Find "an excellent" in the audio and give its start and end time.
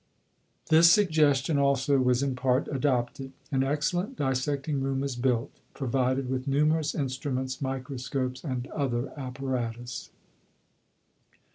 3.51-4.15